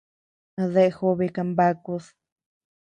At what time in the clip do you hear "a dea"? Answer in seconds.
0.61-0.95